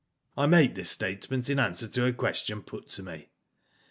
[0.35, 3.27] I make this statement in answer to a question put to me.